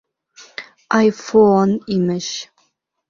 Айфо-он, 0.97 1.71
имеш. 1.95 2.27